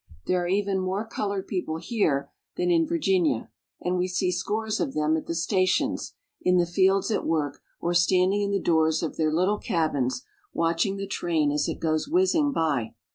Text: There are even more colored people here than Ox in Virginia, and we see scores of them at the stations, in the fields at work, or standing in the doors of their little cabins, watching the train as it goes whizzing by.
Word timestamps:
There 0.25 0.43
are 0.43 0.47
even 0.47 0.79
more 0.79 1.05
colored 1.05 1.45
people 1.45 1.77
here 1.77 2.31
than 2.57 2.69
Ox 2.69 2.75
in 2.75 2.87
Virginia, 2.87 3.51
and 3.81 3.99
we 3.99 4.07
see 4.07 4.31
scores 4.31 4.79
of 4.79 4.95
them 4.95 5.15
at 5.15 5.27
the 5.27 5.35
stations, 5.35 6.15
in 6.41 6.57
the 6.57 6.65
fields 6.65 7.11
at 7.11 7.23
work, 7.23 7.61
or 7.79 7.93
standing 7.93 8.41
in 8.41 8.49
the 8.49 8.59
doors 8.59 9.03
of 9.03 9.15
their 9.17 9.31
little 9.31 9.59
cabins, 9.59 10.23
watching 10.53 10.97
the 10.97 11.05
train 11.05 11.51
as 11.51 11.67
it 11.69 11.79
goes 11.79 12.07
whizzing 12.07 12.51
by. 12.51 12.95